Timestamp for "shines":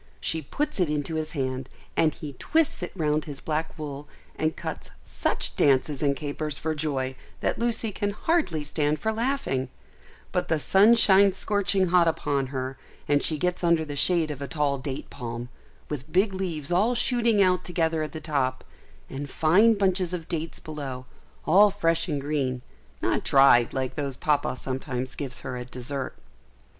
10.95-11.37